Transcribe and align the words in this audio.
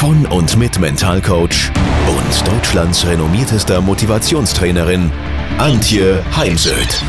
von 0.00 0.24
und 0.28 0.56
mit 0.56 0.78
Mentalcoach 0.78 1.70
und 2.08 2.48
Deutschlands 2.48 3.06
renommiertester 3.06 3.82
Motivationstrainerin 3.82 5.12
Antje 5.58 6.24
Heimsöth. 6.34 7.02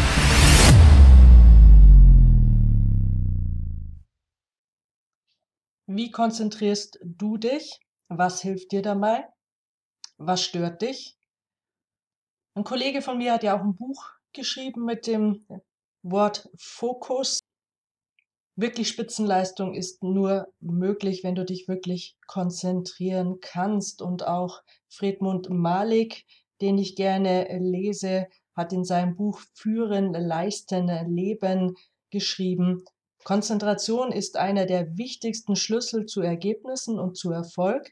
Wie 5.88 6.12
konzentrierst 6.12 7.00
du 7.02 7.38
dich? 7.38 7.80
Was 8.10 8.42
hilft 8.42 8.74
dir 8.74 8.82
dabei? 8.82 9.24
Was 10.18 10.44
stört 10.44 10.82
dich? 10.82 11.18
Ein 12.56 12.66
Kollege 12.66 13.02
von 13.02 13.18
mir 13.18 13.32
hat 13.32 13.44
ja 13.44 13.58
auch 13.58 13.64
ein 13.64 13.78
Buch 13.78 14.04
geschrieben 14.34 14.84
mit 14.84 15.08
dem 15.08 15.46
Wort 16.04 16.50
Fokus. 16.58 17.40
Wirklich 18.56 18.90
Spitzenleistung 18.90 19.74
ist 19.74 20.04
nur 20.04 20.48
möglich, 20.60 21.24
wenn 21.24 21.36
du 21.36 21.46
dich 21.46 21.68
wirklich 21.68 22.18
konzentrieren 22.28 23.40
kannst. 23.42 24.02
Und 24.02 24.28
auch 24.28 24.62
Friedmund 24.90 25.50
Malik, 25.50 26.26
den 26.62 26.78
ich 26.78 26.96
gerne 26.96 27.48
lese, 27.60 28.28
hat 28.56 28.74
in 28.74 28.84
seinem 28.84 29.16
Buch 29.16 29.40
Führen, 29.54 30.14
Leisten, 30.14 30.88
Leben 31.08 31.76
geschrieben. 32.12 32.84
Konzentration 33.24 34.12
ist 34.12 34.36
einer 34.36 34.66
der 34.66 34.98
wichtigsten 34.98 35.56
Schlüssel 35.56 36.06
zu 36.06 36.22
Ergebnissen 36.22 37.00
und 37.00 37.18
zu 37.18 37.32
Erfolg. 37.32 37.92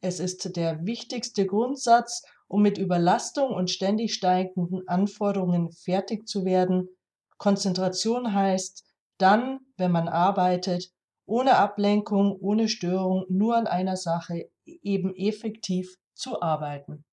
Es 0.00 0.20
ist 0.20 0.56
der 0.56 0.86
wichtigste 0.86 1.44
Grundsatz, 1.46 2.22
um 2.46 2.62
mit 2.62 2.78
Überlastung 2.78 3.50
und 3.50 3.70
ständig 3.70 4.14
steigenden 4.14 4.86
Anforderungen 4.86 5.72
fertig 5.72 6.26
zu 6.28 6.44
werden. 6.44 6.88
Konzentration 7.36 8.32
heißt, 8.32 8.84
dann, 9.24 9.60
wenn 9.78 9.90
man 9.90 10.06
arbeitet, 10.06 10.92
ohne 11.24 11.56
Ablenkung, 11.56 12.36
ohne 12.38 12.68
Störung, 12.68 13.24
nur 13.30 13.56
an 13.56 13.66
einer 13.66 13.96
Sache 13.96 14.50
eben 14.66 15.16
effektiv 15.16 15.96
zu 16.12 16.42
arbeiten. 16.42 17.06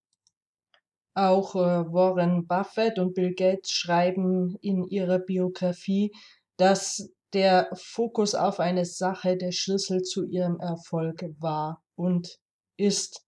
Auch 1.13 1.55
äh, 1.55 1.59
Warren 1.59 2.47
Buffett 2.47 2.99
und 2.99 3.13
Bill 3.13 3.33
Gates 3.33 3.71
schreiben 3.71 4.57
in 4.61 4.83
ihrer 4.83 5.19
Biografie, 5.19 6.13
dass 6.57 7.13
der 7.31 7.69
Fokus 7.75 8.35
auf 8.35 8.59
eine 8.59 8.83
Sache 8.83 9.37
der 9.37 9.53
Schlüssel 9.53 10.03
zu 10.03 10.25
ihrem 10.25 10.59
Erfolg 10.59 11.23
war 11.39 11.81
und 11.95 12.39
ist. 12.75 13.25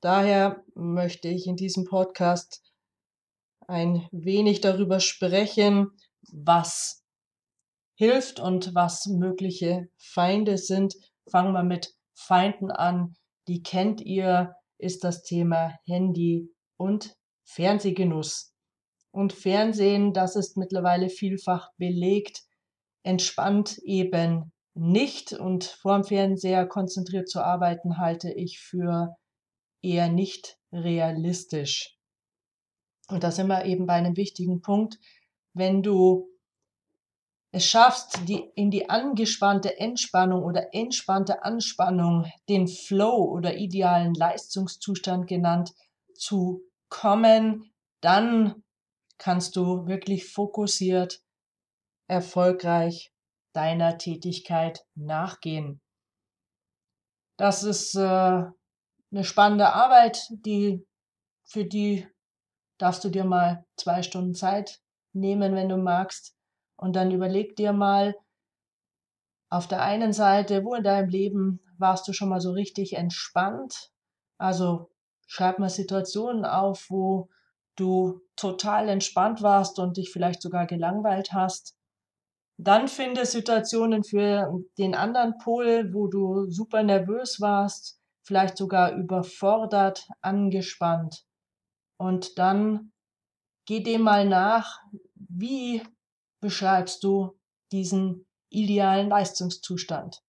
Daher 0.00 0.64
möchte 0.74 1.28
ich 1.28 1.46
in 1.46 1.54
diesem 1.54 1.84
Podcast 1.84 2.60
ein 3.68 4.08
wenig 4.10 4.60
darüber 4.60 4.98
sprechen, 4.98 5.92
was 6.32 6.99
hilft 8.00 8.40
und 8.40 8.74
was 8.74 9.04
mögliche 9.04 9.90
Feinde 9.98 10.56
sind. 10.56 10.94
Fangen 11.30 11.52
wir 11.52 11.64
mit 11.64 11.92
Feinden 12.14 12.70
an. 12.70 13.14
Die 13.46 13.62
kennt 13.62 14.00
ihr, 14.00 14.54
ist 14.78 15.04
das 15.04 15.22
Thema 15.22 15.78
Handy 15.84 16.48
und 16.78 17.14
Fernsehgenuss. 17.44 18.54
Und 19.10 19.34
Fernsehen, 19.34 20.14
das 20.14 20.34
ist 20.34 20.56
mittlerweile 20.56 21.10
vielfach 21.10 21.68
belegt, 21.76 22.40
entspannt 23.02 23.76
eben 23.84 24.50
nicht 24.72 25.34
und 25.34 25.64
vorm 25.64 26.02
Fernseher 26.02 26.66
konzentriert 26.66 27.28
zu 27.28 27.44
arbeiten, 27.44 27.98
halte 27.98 28.32
ich 28.32 28.60
für 28.60 29.14
eher 29.82 30.08
nicht 30.08 30.56
realistisch. 30.72 31.98
Und 33.08 33.24
da 33.24 33.30
sind 33.30 33.48
wir 33.48 33.66
eben 33.66 33.84
bei 33.84 33.92
einem 33.92 34.16
wichtigen 34.16 34.62
Punkt. 34.62 34.96
Wenn 35.52 35.82
du 35.82 36.30
es 37.52 37.66
schaffst, 37.66 38.28
die, 38.28 38.50
in 38.54 38.70
die 38.70 38.88
angespannte 38.88 39.78
Entspannung 39.78 40.44
oder 40.44 40.72
entspannte 40.72 41.42
Anspannung, 41.42 42.30
den 42.48 42.68
Flow 42.68 43.24
oder 43.24 43.56
idealen 43.56 44.14
Leistungszustand 44.14 45.26
genannt, 45.26 45.72
zu 46.14 46.62
kommen, 46.88 47.72
dann 48.00 48.62
kannst 49.18 49.56
du 49.56 49.86
wirklich 49.86 50.32
fokussiert, 50.32 51.22
erfolgreich 52.06 53.12
deiner 53.52 53.98
Tätigkeit 53.98 54.84
nachgehen. 54.94 55.80
Das 57.36 57.64
ist 57.64 57.94
äh, 57.96 58.00
eine 58.00 59.24
spannende 59.24 59.72
Arbeit, 59.72 60.26
die 60.30 60.86
für 61.44 61.64
die 61.64 62.06
darfst 62.78 63.02
du 63.04 63.08
dir 63.08 63.24
mal 63.24 63.66
zwei 63.76 64.02
Stunden 64.02 64.34
Zeit 64.34 64.80
nehmen, 65.12 65.54
wenn 65.54 65.68
du 65.68 65.76
magst. 65.76 66.36
Und 66.80 66.96
dann 66.96 67.10
überleg 67.10 67.56
dir 67.56 67.74
mal, 67.74 68.14
auf 69.50 69.68
der 69.68 69.82
einen 69.82 70.14
Seite, 70.14 70.64
wo 70.64 70.74
in 70.74 70.82
deinem 70.82 71.10
Leben 71.10 71.60
warst 71.76 72.08
du 72.08 72.14
schon 72.14 72.30
mal 72.30 72.40
so 72.40 72.52
richtig 72.52 72.94
entspannt? 72.94 73.90
Also 74.38 74.90
schreib 75.26 75.58
mal 75.58 75.68
Situationen 75.68 76.46
auf, 76.46 76.86
wo 76.88 77.28
du 77.76 78.22
total 78.34 78.88
entspannt 78.88 79.42
warst 79.42 79.78
und 79.78 79.98
dich 79.98 80.10
vielleicht 80.10 80.40
sogar 80.40 80.66
gelangweilt 80.66 81.34
hast. 81.34 81.76
Dann 82.56 82.88
finde 82.88 83.26
Situationen 83.26 84.02
für 84.02 84.50
den 84.78 84.94
anderen 84.94 85.36
Pol, 85.36 85.92
wo 85.92 86.06
du 86.06 86.48
super 86.48 86.82
nervös 86.82 87.42
warst, 87.42 88.00
vielleicht 88.22 88.56
sogar 88.56 88.94
überfordert, 88.94 90.08
angespannt. 90.22 91.26
Und 91.98 92.38
dann 92.38 92.92
geh 93.66 93.82
dem 93.82 94.00
mal 94.00 94.26
nach, 94.26 94.80
wie 95.14 95.82
beschreibst 96.40 97.04
du 97.04 97.38
diesen 97.72 98.26
idealen 98.48 99.08
Leistungszustand? 99.08 100.22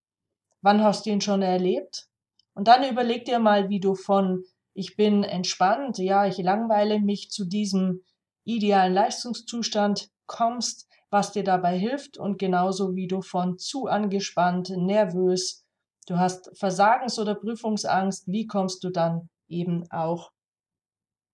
Wann 0.62 0.84
hast 0.84 1.06
du 1.06 1.10
ihn 1.10 1.22
schon 1.22 1.42
erlebt? 1.42 2.08
Und 2.54 2.68
dann 2.68 2.90
überleg 2.90 3.26
dir 3.26 3.40
mal, 3.40 3.70
wie 3.70 3.80
du 3.80 3.96
von 3.96 4.44
ich 4.74 4.96
bin 4.96 5.24
entspannt, 5.24 5.98
ja, 5.98 6.26
ich 6.26 6.38
langweile 6.38 7.00
mich 7.00 7.30
zu 7.30 7.46
diesem 7.46 8.04
idealen 8.46 8.94
Leistungszustand 8.94 10.10
kommst, 10.28 10.88
was 11.10 11.34
dir 11.34 11.44
dabei 11.44 11.78
hilft 11.78 12.18
und 12.18 12.40
genauso 12.40 12.96
wie 12.96 13.08
du 13.08 13.22
von 13.22 13.58
zu 13.58 13.88
angespannt, 13.88 14.70
nervös, 14.70 15.66
du 16.08 16.18
hast 16.18 16.58
Versagens- 16.58 17.20
oder 17.20 17.36
Prüfungsangst, 17.36 18.28
wie 18.28 18.48
kommst 18.48 18.84
du 18.84 18.90
dann 18.90 19.30
eben 19.50 19.92
auch 19.92 20.32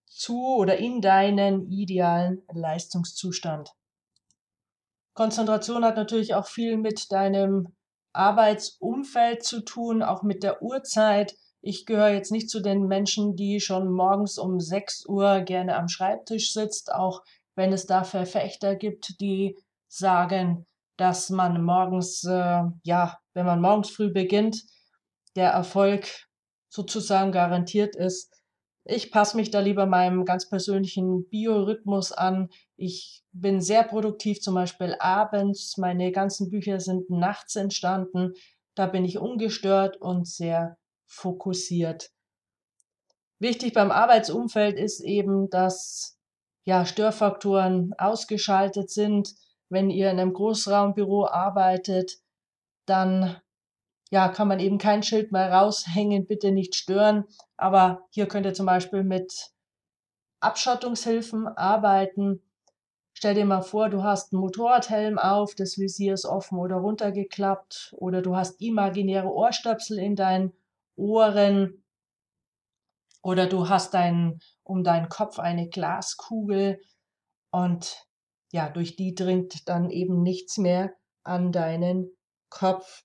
zu 0.08 0.56
oder 0.56 0.78
in 0.78 1.02
deinen 1.02 1.70
idealen 1.70 2.42
Leistungszustand? 2.52 3.77
Konzentration 5.18 5.84
hat 5.84 5.96
natürlich 5.96 6.36
auch 6.36 6.46
viel 6.46 6.78
mit 6.78 7.12
deinem 7.12 7.76
Arbeitsumfeld 8.14 9.44
zu 9.44 9.62
tun, 9.62 10.04
auch 10.04 10.22
mit 10.22 10.44
der 10.44 10.62
Uhrzeit. 10.62 11.36
Ich 11.62 11.88
gehöre 11.88 12.10
jetzt 12.10 12.32
nicht 12.32 12.52
zu 12.52 12.60
den 12.62 12.86
Menschen, 12.86 13.36
die 13.36 13.60
schon 13.60 13.92
morgens 13.92 14.38
um 14.38 14.60
6 14.60 15.08
Uhr 15.08 15.42
gerne 15.42 15.76
am 15.76 15.88
Schreibtisch 15.88 16.54
sitzt, 16.54 16.94
auch 16.94 17.24
wenn 17.56 17.74
es 17.74 17.88
da 17.88 18.04
Verfechter 18.04 18.76
gibt, 18.76 19.20
die 19.20 19.58
sagen, 19.88 20.68
dass 20.98 21.32
man 21.32 21.64
morgens, 21.64 22.24
äh, 22.24 22.62
ja, 22.84 23.18
wenn 23.34 23.46
man 23.48 23.60
morgens 23.60 23.90
früh 23.90 24.14
beginnt, 24.14 24.66
der 25.36 25.50
Erfolg 25.50 26.28
sozusagen 26.70 27.32
garantiert 27.32 27.96
ist. 27.96 28.37
Ich 28.90 29.12
passe 29.12 29.36
mich 29.36 29.52
da 29.52 29.60
lieber 29.60 29.86
meinem 29.86 30.24
ganz 30.24 30.48
persönlichen 30.48 31.28
Biorhythmus 31.28 32.14
an. 32.14 32.50
Ich 32.78 33.26
bin 33.34 33.60
sehr 33.60 33.84
produktiv, 33.84 34.40
zum 34.40 34.56
Beispiel 34.56 34.96
abends. 35.00 35.78
Meine 35.78 36.14
ganzen 36.14 36.50
Bücher 36.50 36.80
sind 36.80 37.10
nachts 37.10 37.58
entstanden. 37.58 38.34
Da 38.76 38.88
bin 38.88 39.04
ich 39.04 39.18
ungestört 39.18 39.98
und 39.98 40.26
sehr 40.26 40.78
fokussiert. 41.06 42.12
Wichtig 43.40 43.74
beim 43.74 43.92
Arbeitsumfeld 43.92 44.80
ist 44.80 45.02
eben, 45.02 45.50
dass 45.50 46.18
ja, 46.64 46.86
Störfaktoren 46.86 47.94
ausgeschaltet 47.98 48.90
sind. 48.90 49.36
Wenn 49.70 49.90
ihr 49.90 50.10
in 50.12 50.20
einem 50.20 50.32
Großraumbüro 50.32 51.28
arbeitet, 51.28 52.20
dann 52.86 53.36
ja, 54.12 54.30
kann 54.30 54.48
man 54.48 54.60
eben 54.60 54.78
kein 54.78 55.04
Schild 55.04 55.32
mehr 55.32 55.52
raushängen, 55.52 56.28
bitte 56.28 56.52
nicht 56.52 56.76
stören. 56.76 57.26
Aber 57.58 58.08
hier 58.12 58.28
könnt 58.28 58.46
ihr 58.46 58.54
zum 58.54 58.66
Beispiel 58.66 59.04
mit 59.04 59.52
Abschottungshilfen 60.40 61.48
arbeiten. 61.48 62.42
Stell 63.14 63.34
dir 63.36 63.46
mal 63.46 63.62
vor, 63.64 63.90
du 63.90 64.04
hast 64.04 64.32
einen 64.34 64.42
Motorradhelm 64.42 65.18
auf, 65.18 65.56
das 65.56 65.78
Visier 65.78 66.14
ist 66.14 66.26
offen 66.26 66.60
oder 66.60 66.78
runtergeklappt 66.78 67.94
oder 67.98 68.22
du 68.22 68.36
hast 68.36 68.62
imaginäre 68.62 69.28
Ohrstöpsel 69.28 69.98
in 70.00 70.16
deinen 70.16 70.54
Ohren 70.96 71.84
Oder 73.22 73.48
du 73.48 73.70
hast 73.70 73.94
dein, 73.94 74.40
um 74.64 74.84
deinen 74.84 75.10
Kopf 75.10 75.40
eine 75.40 75.70
Glaskugel 75.70 76.82
und 77.52 78.08
ja, 78.52 78.70
durch 78.70 78.96
die 78.96 79.14
dringt 79.16 79.68
dann 79.68 79.90
eben 79.90 80.22
nichts 80.24 80.58
mehr 80.58 80.94
an 81.24 81.52
deinen 81.52 82.10
Kopf. 82.50 83.04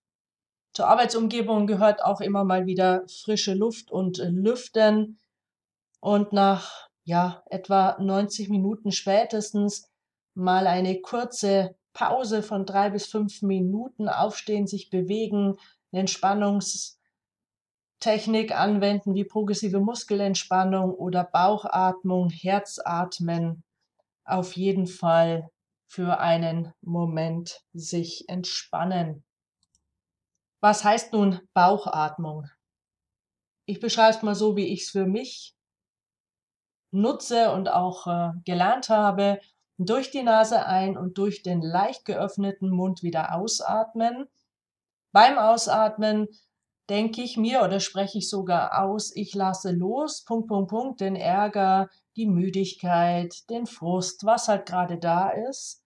Zur 0.73 0.89
Arbeitsumgebung 0.89 1.67
gehört 1.67 2.03
auch 2.03 2.21
immer 2.21 2.45
mal 2.45 2.67
wieder 2.67 3.05
frische 3.09 3.53
Luft 3.55 3.91
und 3.91 4.19
Lüften. 4.19 5.19
Und 6.01 6.33
nach 6.33 6.89
ja, 7.05 7.43
etwa 7.51 7.97
90 8.01 8.49
Minuten 8.49 8.91
spätestens 8.93 9.91
mal 10.35 10.67
eine 10.67 11.01
kurze 11.01 11.75
Pause 11.93 12.43
von 12.43 12.65
drei 12.65 12.89
bis 12.91 13.07
fünf 13.07 13.43
Minuten 13.43 14.09
aufstehen, 14.09 14.67
sich 14.67 14.89
bewegen, 14.89 15.59
eine 15.93 16.01
Entspannungstechnik 16.01 16.99
anwenden 18.53 19.15
wie 19.15 19.25
progressive 19.25 19.79
Muskelentspannung 19.79 20.95
oder 20.95 21.25
Bauchatmung, 21.25 22.31
Herzatmen. 22.31 23.63
Auf 24.25 24.57
jeden 24.57 24.87
Fall 24.87 25.51
für 25.87 26.19
einen 26.19 26.73
Moment 26.81 27.61
sich 27.75 28.27
entspannen. 28.29 29.23
Was 30.63 30.85
heißt 30.85 31.13
nun 31.13 31.41
Bauchatmung? 31.55 32.49
Ich 33.67 33.81
beschreibe 33.81 34.17
es 34.17 34.23
mal 34.23 34.37
so, 34.37 34.55
wie 34.55 34.73
ich 34.73 34.83
es 34.83 34.91
für 34.91 35.07
mich 35.07 35.57
nutze 36.93 37.51
und 37.51 37.69
auch 37.69 38.07
äh, 38.07 38.31
gelernt 38.45 38.89
habe. 38.89 39.41
Durch 39.79 40.13
die 40.13 40.23
Nase 40.23 40.65
ein 40.67 40.97
und 40.97 41.19
durch 41.19 41.43
den 41.43 41.63
leicht 41.63 42.05
geöffneten 42.05 42.71
Mund 42.71 43.03
wieder 43.03 43.35
ausatmen. 43.35 44.29
Beim 45.11 45.37
Ausatmen 45.37 46.29
denke 46.89 47.23
ich 47.23 47.37
mir 47.37 47.63
oder 47.63 47.81
spreche 47.81 48.19
ich 48.19 48.31
sogar 48.31 48.85
aus, 48.85 49.15
ich 49.17 49.35
lasse 49.35 49.73
los, 49.73 50.25
Punkt, 50.25 50.47
Punkt, 50.47 50.71
Punkt, 50.71 51.01
den 51.01 51.17
Ärger, 51.17 51.91
die 52.15 52.27
Müdigkeit, 52.27 53.51
den 53.51 53.67
Frust, 53.67 54.25
was 54.25 54.47
halt 54.47 54.67
gerade 54.67 54.99
da 54.99 55.31
ist. 55.31 55.83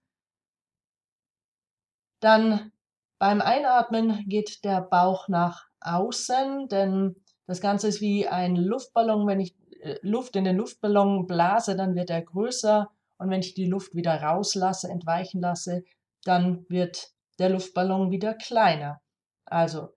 Dann 2.19 2.71
beim 3.19 3.41
Einatmen 3.41 4.25
geht 4.27 4.63
der 4.63 4.81
Bauch 4.81 5.27
nach 5.27 5.65
außen, 5.81 6.67
denn 6.69 7.15
das 7.45 7.61
Ganze 7.61 7.87
ist 7.87 8.01
wie 8.01 8.27
ein 8.27 8.55
Luftballon. 8.55 9.27
Wenn 9.27 9.39
ich 9.39 9.55
äh, 9.81 9.95
Luft 10.01 10.35
in 10.35 10.43
den 10.43 10.57
Luftballon 10.57 11.27
blase, 11.27 11.75
dann 11.75 11.95
wird 11.95 12.09
er 12.09 12.21
größer 12.21 12.89
und 13.17 13.29
wenn 13.29 13.39
ich 13.39 13.53
die 13.53 13.65
Luft 13.65 13.95
wieder 13.95 14.21
rauslasse, 14.21 14.89
entweichen 14.89 15.41
lasse, 15.41 15.83
dann 16.23 16.65
wird 16.69 17.11
der 17.39 17.49
Luftballon 17.49 18.11
wieder 18.11 18.33
kleiner. 18.33 19.01
Also 19.45 19.89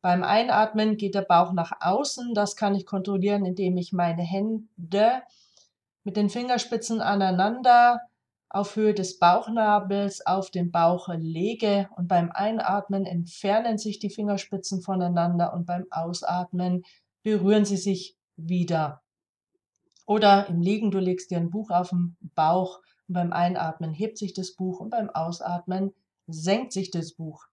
beim 0.00 0.22
Einatmen 0.22 0.96
geht 0.96 1.14
der 1.14 1.22
Bauch 1.22 1.52
nach 1.52 1.72
außen. 1.80 2.34
Das 2.34 2.56
kann 2.56 2.74
ich 2.74 2.86
kontrollieren, 2.86 3.44
indem 3.44 3.76
ich 3.76 3.92
meine 3.92 4.22
Hände 4.22 5.22
mit 6.04 6.16
den 6.16 6.30
Fingerspitzen 6.30 7.00
aneinander 7.00 8.00
auf 8.50 8.76
Höhe 8.76 8.94
des 8.94 9.18
Bauchnabels 9.18 10.24
auf 10.26 10.50
den 10.50 10.70
Bauch 10.70 11.08
lege 11.14 11.88
und 11.96 12.08
beim 12.08 12.30
Einatmen 12.32 13.04
entfernen 13.04 13.78
sich 13.78 13.98
die 13.98 14.10
Fingerspitzen 14.10 14.80
voneinander 14.80 15.52
und 15.52 15.66
beim 15.66 15.86
Ausatmen 15.90 16.84
berühren 17.22 17.64
sie 17.64 17.76
sich 17.76 18.16
wieder. 18.36 19.02
Oder 20.06 20.46
im 20.48 20.62
Liegen, 20.62 20.90
du 20.90 20.98
legst 20.98 21.30
dir 21.30 21.36
ein 21.36 21.50
Buch 21.50 21.70
auf 21.70 21.90
den 21.90 22.16
Bauch 22.34 22.80
und 23.06 23.14
beim 23.14 23.32
Einatmen 23.32 23.92
hebt 23.92 24.16
sich 24.16 24.32
das 24.32 24.54
Buch 24.54 24.80
und 24.80 24.90
beim 24.90 25.10
Ausatmen 25.10 25.92
senkt 26.26 26.72
sich 26.72 26.90
das 26.90 27.12
Buch. 27.12 27.44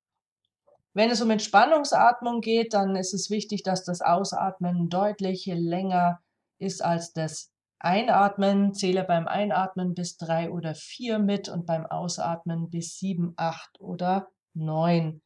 Wenn 0.93 1.09
es 1.09 1.21
um 1.21 1.29
Entspannungsatmung 1.29 2.39
geht, 2.39 2.73
dann 2.73 2.95
ist 2.95 3.13
es 3.13 3.29
wichtig, 3.29 3.63
dass 3.63 3.83
das 3.83 4.01
Ausatmen 4.01 4.89
deutlich 4.89 5.45
länger 5.45 6.21
ist 6.57 6.81
als 6.81 7.11
das 7.11 7.51
Einatmen. 7.85 8.73
Zähle 8.73 9.03
beim 9.03 9.27
Einatmen 9.27 9.93
bis 9.93 10.17
drei 10.17 10.49
oder 10.49 10.75
vier 10.75 11.19
mit 11.19 11.49
und 11.49 11.65
beim 11.65 11.85
Ausatmen 11.85 12.69
bis 12.69 12.97
sieben, 12.97 13.33
acht 13.37 13.79
oder 13.79 14.27
neun. 14.53 15.21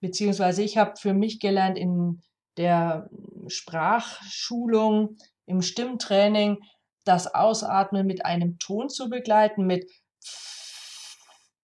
Beziehungsweise 0.00 0.62
ich 0.62 0.78
habe 0.78 0.96
für 0.96 1.12
mich 1.12 1.40
gelernt 1.40 1.76
in 1.76 2.22
der 2.56 3.10
Sprachschulung, 3.48 5.16
im 5.46 5.62
Stimmtraining 5.62 6.58
das 7.04 7.34
Ausatmen 7.34 8.06
mit 8.06 8.24
einem 8.24 8.58
Ton 8.58 8.88
zu 8.88 9.08
begleiten, 9.08 9.66
mit 9.66 9.90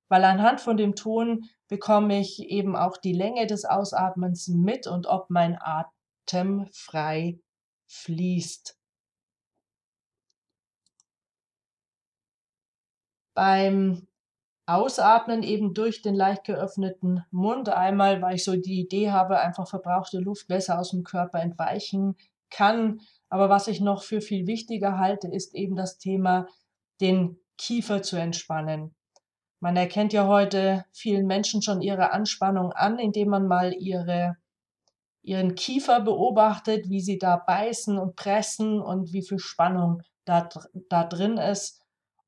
weil 0.08 0.24
anhand 0.24 0.60
von 0.60 0.76
dem 0.76 0.94
Ton 0.94 1.44
bekomme 1.68 2.20
ich 2.20 2.38
eben 2.38 2.76
auch 2.76 2.96
die 2.96 3.12
Länge 3.12 3.46
des 3.46 3.64
Ausatmens 3.64 4.48
mit 4.48 4.86
und 4.86 5.06
ob 5.06 5.30
mein 5.30 5.58
Atem 5.60 6.68
frei 6.72 7.40
fließt. 7.88 8.75
Beim 13.36 14.08
Ausatmen 14.64 15.42
eben 15.42 15.74
durch 15.74 16.00
den 16.00 16.14
leicht 16.14 16.44
geöffneten 16.44 17.22
Mund 17.30 17.68
einmal, 17.68 18.22
weil 18.22 18.36
ich 18.36 18.44
so 18.44 18.56
die 18.56 18.80
Idee 18.80 19.10
habe, 19.10 19.38
einfach 19.38 19.68
verbrauchte 19.68 20.18
Luft 20.18 20.48
besser 20.48 20.80
aus 20.80 20.90
dem 20.90 21.04
Körper 21.04 21.40
entweichen 21.40 22.16
kann. 22.50 23.00
Aber 23.28 23.50
was 23.50 23.68
ich 23.68 23.80
noch 23.80 24.02
für 24.02 24.22
viel 24.22 24.46
wichtiger 24.46 24.98
halte, 24.98 25.28
ist 25.28 25.54
eben 25.54 25.76
das 25.76 25.98
Thema, 25.98 26.46
den 27.02 27.38
Kiefer 27.58 28.02
zu 28.02 28.16
entspannen. 28.16 28.94
Man 29.60 29.76
erkennt 29.76 30.14
ja 30.14 30.26
heute 30.26 30.86
vielen 30.92 31.26
Menschen 31.26 31.60
schon 31.60 31.82
ihre 31.82 32.12
Anspannung 32.12 32.72
an, 32.72 32.98
indem 32.98 33.28
man 33.28 33.46
mal 33.46 33.74
ihre, 33.74 34.36
ihren 35.22 35.54
Kiefer 35.54 36.00
beobachtet, 36.00 36.88
wie 36.88 37.00
sie 37.00 37.18
da 37.18 37.36
beißen 37.36 37.98
und 37.98 38.16
pressen 38.16 38.80
und 38.80 39.12
wie 39.12 39.22
viel 39.22 39.38
Spannung 39.38 40.02
da, 40.24 40.48
da 40.88 41.04
drin 41.04 41.36
ist. 41.36 41.85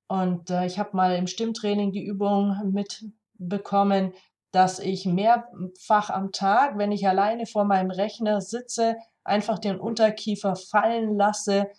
Und 0.09 0.51
äh, 0.51 0.67
ich 0.67 0.79
habe 0.79 0.97
mal 0.97 1.15
im 1.17 1.27
Stimmtraining 1.27 1.93
die 1.93 2.05
Übung 2.05 2.73
mitbekommen, 2.73 4.15
dass 4.51 4.79
ich 4.79 5.05
mehrfach 5.05 6.11
am 6.11 6.33
Tag, 6.33 6.79
wenn 6.79 6.91
ich 6.91 7.07
alleine 7.07 7.47
vor 7.47 7.65
meinem 7.65 7.91
Rechner 7.91 8.41
sitze, 8.41 8.97
einfach 9.23 9.59
den 9.59 9.79
Unterkiefer 9.79 10.57
fallen 10.57 11.17
lasse, 11.17 11.71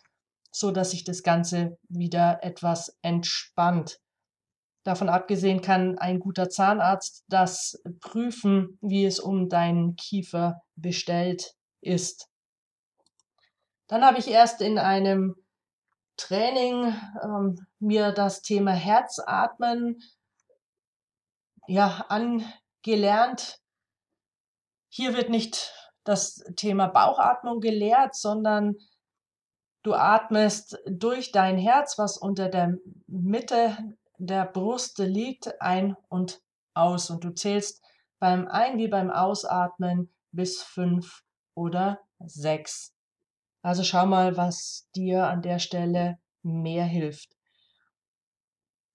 so 0.52 0.72
dass 0.72 0.92
sich 0.92 1.04
das 1.04 1.24
Ganze 1.24 1.78
wieder 1.90 2.44
etwas 2.44 2.98
entspannt. 3.02 4.00
Davon 4.84 5.10
abgesehen 5.10 5.62
kann 5.62 5.98
ein 5.98 6.20
guter 6.20 6.50
Zahnarzt 6.50 7.26
das 7.28 7.82
prüfen, 8.00 8.78
wie 8.82 9.06
es 9.06 9.20
um 9.20 9.50
deinen 9.50 9.96
Kiefer 9.96 10.62
bestellt 10.76 11.56
ist. 11.82 12.30
Dann 13.88 14.06
habe 14.06 14.20
ich 14.20 14.30
erst 14.30 14.62
in 14.62 14.78
einem 14.78 15.36
Training 16.20 16.94
ähm, 17.24 17.66
mir 17.80 18.12
das 18.12 18.42
Thema 18.42 18.72
Herzatmen 18.72 20.02
ja 21.68 22.06
angelernt. 22.10 23.60
Hier 24.90 25.16
wird 25.16 25.30
nicht 25.30 25.74
das 26.04 26.44
Thema 26.56 26.88
Bauchatmung 26.88 27.60
gelehrt, 27.60 28.16
sondern 28.16 28.76
du 29.84 29.94
atmest 29.94 30.78
durch 30.88 31.32
dein 31.32 31.58
Herz, 31.58 31.98
was 31.98 32.18
unter 32.18 32.50
der 32.50 32.78
Mitte 33.08 33.78
der 34.18 34.46
Brust 34.46 34.98
liegt, 34.98 35.62
ein 35.62 35.96
und 36.10 36.42
aus. 36.74 37.10
Und 37.10 37.24
du 37.24 37.32
zählst 37.32 37.84
beim 38.20 38.48
Ein- 38.48 38.78
wie 38.78 38.88
beim 38.88 39.10
Ausatmen 39.12 40.14
bis 40.32 40.62
fünf 40.62 41.24
oder 41.56 42.02
sechs. 42.20 42.94
Also 43.62 43.84
schau 43.84 44.06
mal, 44.06 44.38
was 44.38 44.90
dir 44.96 45.28
an 45.28 45.42
der 45.42 45.60
Stelle 45.60 46.18
mehr 46.44 46.86
hilft. 46.86 47.30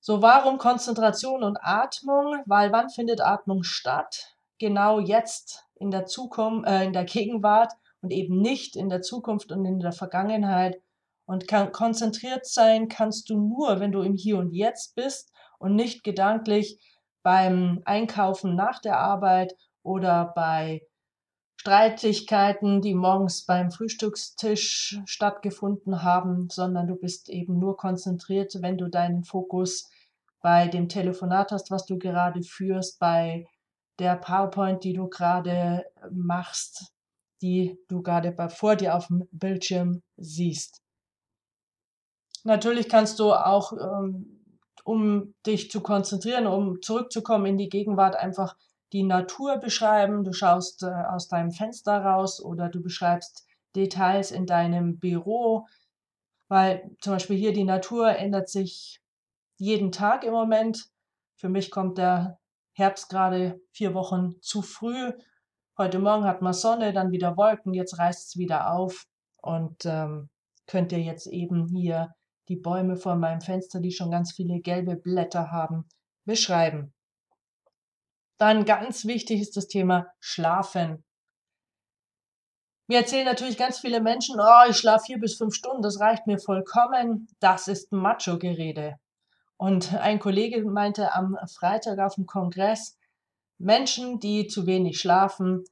So, 0.00 0.22
warum 0.22 0.58
Konzentration 0.58 1.42
und 1.42 1.58
Atmung? 1.62 2.42
Weil 2.46 2.72
wann 2.72 2.90
findet 2.90 3.20
Atmung 3.20 3.62
statt? 3.62 4.36
Genau 4.58 5.00
jetzt 5.00 5.64
in 5.76 5.90
der 5.90 6.06
Zukunft, 6.06 6.68
äh, 6.68 6.84
in 6.84 6.92
der 6.92 7.04
Gegenwart 7.04 7.72
und 8.02 8.10
eben 8.12 8.40
nicht 8.40 8.76
in 8.76 8.88
der 8.88 9.02
Zukunft 9.02 9.50
und 9.50 9.64
in 9.64 9.80
der 9.80 9.92
Vergangenheit. 9.92 10.80
Und 11.26 11.48
kann, 11.48 11.72
konzentriert 11.72 12.44
sein 12.46 12.88
kannst 12.88 13.30
du 13.30 13.38
nur, 13.38 13.80
wenn 13.80 13.92
du 13.92 14.02
im 14.02 14.14
Hier 14.14 14.36
und 14.36 14.52
Jetzt 14.52 14.94
bist 14.94 15.32
und 15.58 15.74
nicht 15.74 16.04
gedanklich 16.04 16.78
beim 17.22 17.80
Einkaufen 17.86 18.54
nach 18.54 18.80
der 18.80 18.98
Arbeit 18.98 19.54
oder 19.82 20.32
bei 20.34 20.82
Streitigkeiten, 21.64 22.82
die 22.82 22.94
morgens 22.94 23.46
beim 23.46 23.70
Frühstückstisch 23.70 25.00
stattgefunden 25.06 26.02
haben, 26.02 26.50
sondern 26.50 26.86
du 26.86 26.94
bist 26.94 27.30
eben 27.30 27.58
nur 27.58 27.78
konzentriert, 27.78 28.54
wenn 28.60 28.76
du 28.76 28.90
deinen 28.90 29.24
Fokus 29.24 29.88
bei 30.42 30.68
dem 30.68 30.90
Telefonat 30.90 31.52
hast, 31.52 31.70
was 31.70 31.86
du 31.86 31.98
gerade 31.98 32.42
führst, 32.42 32.98
bei 32.98 33.46
der 33.98 34.16
PowerPoint, 34.16 34.84
die 34.84 34.92
du 34.92 35.08
gerade 35.08 35.86
machst, 36.10 36.92
die 37.40 37.78
du 37.88 38.02
gerade 38.02 38.36
vor 38.50 38.76
dir 38.76 38.94
auf 38.94 39.06
dem 39.06 39.26
Bildschirm 39.32 40.02
siehst. 40.18 40.82
Natürlich 42.42 42.90
kannst 42.90 43.18
du 43.18 43.32
auch, 43.32 43.72
ähm, 43.72 44.44
um 44.84 45.34
dich 45.46 45.70
zu 45.70 45.80
konzentrieren, 45.80 46.46
um 46.46 46.82
zurückzukommen 46.82 47.46
in 47.46 47.56
die 47.56 47.70
Gegenwart, 47.70 48.16
einfach 48.16 48.54
die 48.94 49.02
Natur 49.02 49.58
beschreiben. 49.58 50.22
Du 50.22 50.32
schaust 50.32 50.84
äh, 50.84 50.86
aus 50.86 51.28
deinem 51.28 51.50
Fenster 51.50 51.98
raus 51.98 52.40
oder 52.42 52.68
du 52.68 52.80
beschreibst 52.80 53.44
Details 53.74 54.30
in 54.30 54.46
deinem 54.46 55.00
Büro, 55.00 55.66
weil 56.48 56.96
zum 57.00 57.14
Beispiel 57.14 57.36
hier 57.36 57.52
die 57.52 57.64
Natur 57.64 58.16
ändert 58.16 58.48
sich 58.48 59.00
jeden 59.56 59.90
Tag 59.90 60.22
im 60.22 60.32
Moment. 60.32 60.90
Für 61.34 61.48
mich 61.48 61.72
kommt 61.72 61.98
der 61.98 62.38
Herbst 62.72 63.08
gerade 63.08 63.60
vier 63.72 63.94
Wochen 63.94 64.40
zu 64.40 64.62
früh. 64.62 65.12
Heute 65.76 65.98
Morgen 65.98 66.24
hat 66.24 66.40
man 66.40 66.52
Sonne, 66.52 66.92
dann 66.92 67.10
wieder 67.10 67.36
Wolken, 67.36 67.74
jetzt 67.74 67.98
reißt 67.98 68.28
es 68.28 68.36
wieder 68.36 68.72
auf 68.72 69.06
und 69.42 69.84
ähm, 69.86 70.30
könnt 70.68 70.92
ihr 70.92 71.00
jetzt 71.00 71.26
eben 71.26 71.66
hier 71.66 72.14
die 72.48 72.56
Bäume 72.56 72.96
vor 72.96 73.16
meinem 73.16 73.40
Fenster, 73.40 73.80
die 73.80 73.90
schon 73.90 74.12
ganz 74.12 74.32
viele 74.32 74.60
gelbe 74.60 74.94
Blätter 74.94 75.50
haben, 75.50 75.88
beschreiben. 76.24 76.93
Dann 78.38 78.64
ganz 78.64 79.04
wichtig 79.04 79.40
ist 79.40 79.56
das 79.56 79.68
Thema 79.68 80.06
Schlafen. 80.18 81.04
Mir 82.86 82.98
erzählen 82.98 83.24
natürlich 83.24 83.56
ganz 83.56 83.78
viele 83.78 84.00
Menschen, 84.00 84.38
oh, 84.38 84.68
ich 84.68 84.76
schlafe 84.76 85.06
vier 85.06 85.18
bis 85.18 85.36
fünf 85.36 85.54
Stunden, 85.54 85.82
das 85.82 86.00
reicht 86.00 86.26
mir 86.26 86.38
vollkommen. 86.38 87.28
Das 87.40 87.68
ist 87.68 87.92
Macho-Gerede. 87.92 88.98
Und 89.56 89.94
ein 89.94 90.18
Kollege 90.18 90.62
meinte 90.64 91.12
am 91.14 91.38
Freitag 91.56 91.98
auf 91.98 92.16
dem 92.16 92.26
Kongress, 92.26 92.98
Menschen, 93.58 94.18
die 94.18 94.48
zu 94.48 94.66
wenig 94.66 94.98
schlafen, 94.98 95.64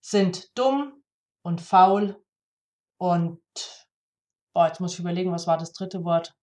sind 0.00 0.56
dumm 0.56 1.02
und 1.42 1.60
faul 1.60 2.22
und, 2.98 3.40
oh, 4.54 4.64
jetzt 4.64 4.80
muss 4.80 4.92
ich 4.92 5.00
überlegen, 5.00 5.32
was 5.32 5.46
war 5.46 5.58
das 5.58 5.72
dritte 5.72 6.04
Wort? 6.04 6.34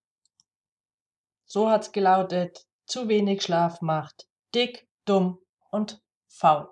So 1.46 1.70
hat 1.70 1.84
es 1.84 1.92
gelautet, 1.92 2.66
zu 2.86 3.08
wenig 3.08 3.44
Schlaf 3.44 3.82
macht 3.82 4.30
dick, 4.54 4.89
dumm 5.10 5.40
und 5.72 6.02
faul. 6.28 6.70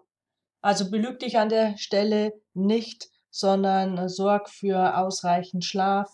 Also 0.62 0.90
belüg 0.92 1.20
dich 1.20 1.38
an 1.38 1.50
der 1.50 1.78
Stelle 1.78 2.34
nicht, 2.54 3.10
sondern 3.30 4.10
sorg 4.10 4.50
für 4.50 4.98
ausreichend 4.98 5.66
Schlaf. 5.66 6.10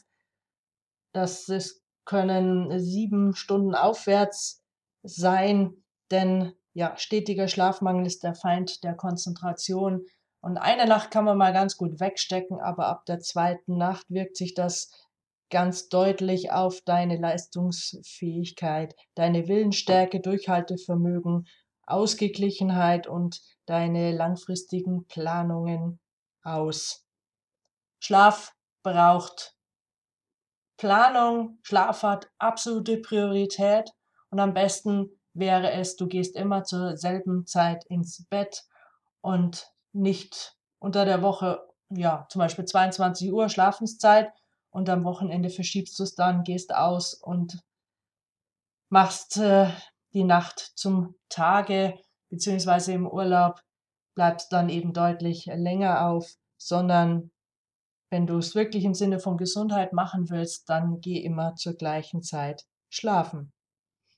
Das 1.14 1.48
ist, 1.50 1.82
können 2.06 2.80
sieben 2.80 3.36
Stunden 3.36 3.76
aufwärts 3.76 4.64
sein, 5.04 5.84
denn 6.12 6.54
ja, 6.74 6.98
stetiger 6.98 7.48
Schlafmangel 7.48 8.06
ist 8.06 8.24
der 8.24 8.36
Feind 8.36 8.84
der 8.84 8.96
Konzentration. 8.96 10.06
Und 10.42 10.58
eine 10.58 10.86
Nacht 10.86 11.12
kann 11.12 11.24
man 11.24 11.38
mal 11.38 11.54
ganz 11.54 11.78
gut 11.78 12.00
wegstecken, 12.00 12.60
aber 12.60 12.88
ab 12.88 13.06
der 13.06 13.20
zweiten 13.20 13.78
Nacht 13.78 14.06
wirkt 14.10 14.36
sich 14.36 14.54
das 14.54 14.92
ganz 15.50 15.88
deutlich 15.88 16.52
auf 16.52 16.82
deine 16.82 17.18
Leistungsfähigkeit, 17.18 18.96
deine 19.14 19.48
Willensstärke, 19.48 20.20
Durchhaltevermögen, 20.20 21.48
Ausgeglichenheit 21.86 23.08
und 23.08 23.42
deine 23.66 24.12
langfristigen 24.16 25.06
Planungen 25.08 26.00
aus. 26.44 27.06
Schlaf 28.00 28.54
braucht 28.84 29.56
Planung, 30.78 31.60
Schlaf 31.62 32.04
hat 32.04 32.30
absolute 32.40 32.98
Priorität 32.98 33.92
und 34.30 34.40
am 34.40 34.54
besten 34.54 35.10
wäre 35.34 35.72
es, 35.72 35.96
du 35.96 36.08
gehst 36.08 36.36
immer 36.36 36.64
zur 36.64 36.98
selben 36.98 37.46
Zeit 37.46 37.86
ins 37.86 38.26
Bett 38.30 38.64
und 39.22 39.72
nicht 39.94 40.58
unter 40.80 41.06
der 41.06 41.22
Woche, 41.22 41.62
ja, 41.90 42.26
zum 42.30 42.40
Beispiel 42.40 42.66
22 42.66 43.32
Uhr 43.32 43.50
Schlafenszeit 43.50 44.32
und 44.72 44.90
am 44.90 45.06
Wochenende 45.06 45.50
verschiebst 45.50 45.98
du 46.00 46.04
es 46.04 46.16
dann, 46.16 46.44
gehst 46.44 46.74
aus 46.76 47.14
und 47.14 47.64
machst 48.90 49.38
äh, 49.38 49.70
die 50.14 50.24
Nacht 50.24 50.72
zum 50.76 51.16
Tage, 51.30 52.00
beziehungsweise 52.30 52.94
im 52.94 53.08
Urlaub 53.08 53.62
bleibst 54.16 54.52
dann 54.52 54.70
eben 54.70 54.94
deutlich 54.94 55.46
länger 55.46 56.08
auf, 56.08 56.36
sondern 56.58 57.32
wenn 58.12 58.28
du 58.28 58.38
es 58.38 58.54
wirklich 58.54 58.86
im 58.86 58.94
Sinne 58.94 59.20
von 59.20 59.38
Gesundheit 59.38 59.92
machen 59.92 60.30
willst, 60.30 60.70
dann 60.70 61.02
geh 61.02 61.18
immer 61.18 61.56
zur 61.56 61.74
gleichen 61.74 62.22
Zeit 62.22 62.64
schlafen. 62.90 63.52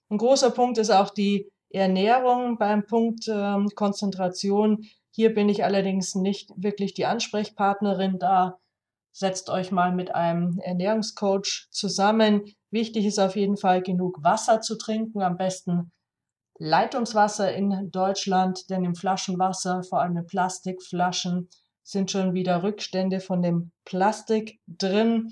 Ein 0.10 0.18
großer 0.18 0.52
Punkt 0.52 0.78
ist 0.78 0.92
auch 0.92 1.10
die 1.10 1.50
Ernährung 1.70 2.58
beim 2.58 2.86
Punkt 2.86 3.28
ähm, 3.28 3.70
Konzentration. 3.74 4.86
Hier 5.12 5.34
bin 5.34 5.50
ich 5.50 5.64
allerdings 5.64 6.14
nicht 6.14 6.52
wirklich 6.58 6.94
die 6.94 7.06
Ansprechpartnerin. 7.06 8.20
Da 8.20 8.60
setzt 9.16 9.50
euch 9.50 9.72
mal 9.72 9.94
mit 9.94 10.14
einem 10.14 10.60
Ernährungscoach 10.60 11.70
zusammen. 11.72 12.44
Wichtig 12.70 13.06
ist 13.06 13.18
auf 13.18 13.38
jeden 13.38 13.56
Fall 13.56 13.82
genug 13.82 14.22
Wasser 14.22 14.60
zu 14.60 14.78
trinken, 14.78 15.22
am 15.22 15.38
besten 15.38 15.94
Leitungswasser 16.58 17.54
in 17.54 17.92
Deutschland, 17.92 18.70
denn 18.70 18.84
im 18.84 18.94
Flaschenwasser, 18.94 19.84
vor 19.84 20.02
allem 20.02 20.18
in 20.18 20.26
Plastikflaschen, 20.26 21.50
sind 21.82 22.12
schon 22.12 22.34
wieder 22.34 22.62
Rückstände 22.62 23.22
von 23.22 23.42
dem 23.42 23.72
Plastik 23.86 24.60
drin 24.68 25.32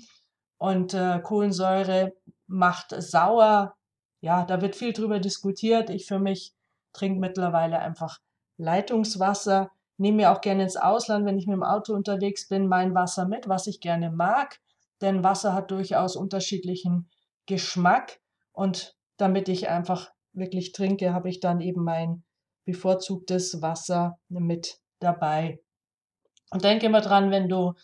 und 0.56 0.94
äh, 0.94 1.20
Kohlensäure 1.22 2.14
macht 2.46 2.94
sauer. 2.96 3.74
Ja, 4.22 4.46
da 4.46 4.62
wird 4.62 4.76
viel 4.76 4.94
drüber 4.94 5.20
diskutiert. 5.20 5.90
Ich 5.90 6.06
für 6.06 6.18
mich 6.18 6.54
trinke 6.94 7.20
mittlerweile 7.20 7.80
einfach 7.80 8.18
Leitungswasser. 8.56 9.70
Nehme 9.96 10.16
mir 10.16 10.32
auch 10.32 10.40
gerne 10.40 10.64
ins 10.64 10.76
Ausland, 10.76 11.24
wenn 11.26 11.38
ich 11.38 11.46
mit 11.46 11.54
dem 11.54 11.62
Auto 11.62 11.94
unterwegs 11.94 12.48
bin, 12.48 12.66
mein 12.66 12.94
Wasser 12.94 13.26
mit, 13.26 13.48
was 13.48 13.66
ich 13.66 13.80
gerne 13.80 14.10
mag. 14.10 14.60
Denn 15.00 15.22
Wasser 15.22 15.54
hat 15.54 15.70
durchaus 15.70 16.16
unterschiedlichen 16.16 17.08
Geschmack. 17.46 18.20
Und 18.52 18.96
damit 19.16 19.48
ich 19.48 19.68
einfach 19.68 20.10
wirklich 20.32 20.72
trinke, 20.72 21.12
habe 21.12 21.28
ich 21.28 21.40
dann 21.40 21.60
eben 21.60 21.84
mein 21.84 22.24
bevorzugtes 22.64 23.62
Wasser 23.62 24.18
mit 24.28 24.80
dabei. 24.98 25.60
Und 26.50 26.64
denke 26.64 26.86
immer 26.86 27.00
dran, 27.00 27.30
wenn 27.30 27.48
du 27.48 27.74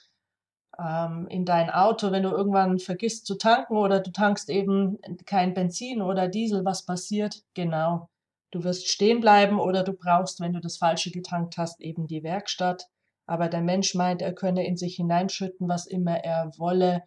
ähm, 0.79 1.27
in 1.29 1.45
dein 1.45 1.71
Auto, 1.71 2.13
wenn 2.13 2.23
du 2.23 2.31
irgendwann 2.31 2.79
vergisst 2.79 3.27
zu 3.27 3.37
tanken 3.37 3.77
oder 3.77 4.01
du 4.01 4.11
tankst 4.13 4.49
eben 4.51 4.99
kein 5.27 5.55
Benzin 5.55 6.03
oder 6.03 6.29
Diesel, 6.29 6.65
was 6.65 6.87
passiert? 6.87 7.43
Genau. 7.55 8.09
Du 8.51 8.65
wirst 8.65 8.89
stehen 8.89 9.21
bleiben 9.21 9.61
oder 9.61 9.85
du 9.85 9.93
brauchst, 9.93 10.41
wenn 10.41 10.53
du 10.53 10.61
das 10.61 10.77
Falsche 10.77 11.11
getankt 11.11 11.57
hast, 11.57 11.81
eben 11.81 12.07
die 12.07 12.23
Werkstatt. 12.23 12.89
Aber 13.27 13.49
der 13.49 13.61
Mensch 13.61 13.95
meint, 13.95 14.23
er 14.23 14.35
könne 14.35 14.67
in 14.67 14.77
sich 14.77 14.97
hineinschütten, 14.97 15.69
was 15.69 15.87
immer 15.87 16.17
er 16.25 16.51
wolle. 16.59 17.05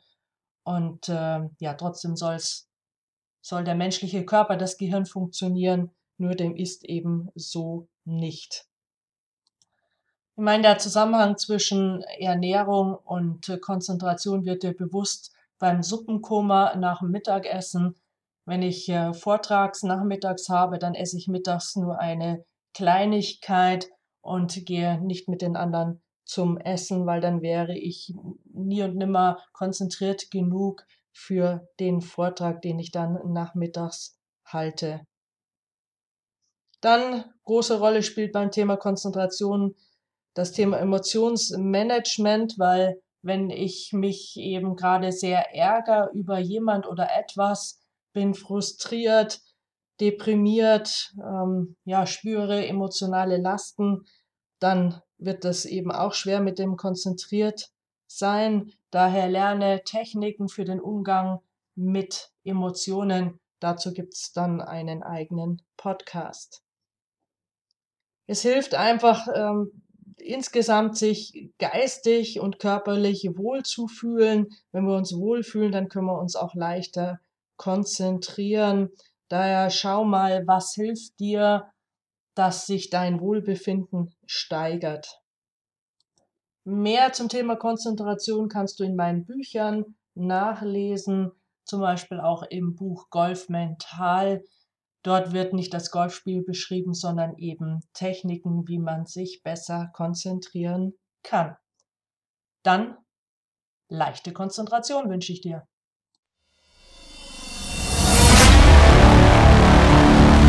Und 0.64 1.10
äh, 1.10 1.42
ja, 1.60 1.74
trotzdem 1.74 2.16
soll's, 2.16 2.70
soll 3.42 3.66
der 3.66 3.76
menschliche 3.76 4.26
Körper, 4.26 4.56
das 4.56 4.78
Gehirn 4.78 5.06
funktionieren, 5.06 5.92
nur 6.18 6.36
dem 6.36 6.56
ist 6.56 6.86
eben 6.86 7.30
so 7.36 7.90
nicht. 8.06 8.66
Ich 10.36 10.42
meine, 10.42 10.64
der 10.64 10.80
Zusammenhang 10.80 11.38
zwischen 11.38 12.02
Ernährung 12.20 12.96
und 12.96 13.50
äh, 13.50 13.60
Konzentration 13.60 14.46
wird 14.46 14.64
dir 14.64 14.76
bewusst 14.76 15.32
beim 15.60 15.84
Suppenkoma 15.84 16.76
nach 16.76 17.00
dem 17.00 17.12
Mittagessen. 17.12 17.96
Wenn 18.46 18.62
ich 18.62 18.90
äh, 18.90 19.14
vortrags 19.14 19.84
nachmittags 19.84 20.50
habe, 20.50 20.80
dann 20.80 20.96
esse 20.96 21.18
ich 21.18 21.28
mittags 21.28 21.76
nur 21.76 22.00
eine 22.00 22.46
Kleinigkeit 22.74 23.90
und 24.22 24.66
gehe 24.66 25.02
nicht 25.02 25.30
mit 25.30 25.42
den 25.42 25.56
anderen 25.56 26.02
zum 26.26 26.58
Essen, 26.58 27.06
weil 27.06 27.22
dann 27.22 27.42
wäre 27.42 27.78
ich 27.78 28.14
nie 28.46 28.84
und 28.84 28.96
nimmer 28.96 29.40
konzentriert 29.54 30.32
genug 30.32 30.86
für 31.12 31.68
den 31.80 32.02
Vortrag, 32.02 32.62
den 32.62 32.80
ich 32.80 32.92
dann 32.92 33.20
nachmittags 33.32 34.18
halte. 34.46 35.06
Dann 36.82 37.24
große 37.44 37.80
Rolle 37.80 38.04
spielt 38.04 38.34
beim 38.34 38.52
Thema 38.52 38.76
Konzentration 38.78 39.76
das 40.34 40.52
Thema 40.52 40.80
Emotionsmanagement, 40.80 42.56
weil 42.58 43.02
wenn 43.22 43.50
ich 43.50 43.92
mich 43.94 44.36
eben 44.36 44.76
gerade 44.76 45.12
sehr 45.12 45.56
ärgere 45.56 46.10
über 46.14 46.40
jemand 46.40 46.88
oder 46.88 47.08
etwas, 47.18 47.80
bin 48.14 48.34
frustriert, 48.34 49.42
deprimiert, 50.00 51.14
ähm, 51.18 51.76
ja, 51.86 52.06
spüre 52.06 52.66
emotionale 52.66 53.38
Lasten, 53.38 54.06
dann 54.60 55.02
wird 55.18 55.46
das 55.46 55.66
eben 55.66 55.92
auch 55.92 56.14
schwer 56.14 56.42
mit 56.42 56.60
dem 56.60 56.78
konzentriert 56.78 57.72
sein. 58.08 58.72
Daher 58.92 59.28
lerne 59.28 59.84
Techniken 59.84 60.48
für 60.50 60.66
den 60.66 60.80
Umgang 60.80 61.40
mit 61.76 62.32
Emotionen. 62.44 63.40
Dazu 63.60 63.94
gibt 63.94 64.14
es 64.14 64.32
dann 64.34 64.62
einen 64.62 65.04
eigenen 65.04 65.62
Podcast. 65.78 66.64
Es 68.28 68.42
hilft 68.42 68.76
einfach, 68.76 69.28
ähm, 69.34 69.84
insgesamt 70.18 70.98
sich 70.98 71.52
geistig 71.60 72.40
und 72.40 72.60
körperlich 72.60 73.30
wohlzufühlen. 73.36 74.48
Wenn 74.72 74.86
wir 74.86 74.96
uns 74.96 75.16
wohlfühlen, 75.16 75.72
dann 75.72 75.90
können 75.90 76.08
wir 76.08 76.20
uns 76.20 76.36
auch 76.36 76.56
leichter 76.56 77.20
konzentrieren. 77.64 78.90
Daher 79.30 79.70
schau 79.70 80.04
mal, 80.04 80.46
was 80.46 80.74
hilft 80.74 81.18
dir, 81.22 81.72
dass 82.36 82.66
sich 82.66 82.90
dein 82.90 83.22
Wohlbefinden 83.22 84.14
steigert. 84.26 85.22
Mehr 86.66 87.14
zum 87.14 87.30
Thema 87.30 87.56
Konzentration 87.56 88.50
kannst 88.50 88.82
du 88.82 88.84
in 88.84 88.98
meinen 88.98 89.26
Büchern 89.26 89.96
nachlesen, 90.14 91.32
zum 91.64 91.80
Beispiel 91.80 92.20
auch 92.20 92.44
im 92.44 92.76
Buch 92.76 93.10
Golf 93.10 93.48
Mental. 93.48 94.44
Dort 95.02 95.32
wird 95.32 95.54
nicht 95.54 95.74
das 95.74 95.90
Golfspiel 95.90 96.44
beschrieben, 96.44 96.94
sondern 96.94 97.38
eben 97.38 97.80
Techniken, 97.94 98.68
wie 98.68 98.80
man 98.80 99.06
sich 99.06 99.42
besser 99.42 99.90
konzentrieren 99.94 100.96
kann. 101.24 101.56
Dann 102.64 102.98
leichte 103.88 104.34
Konzentration 104.34 105.10
wünsche 105.10 105.32
ich 105.32 105.40
dir. 105.40 105.66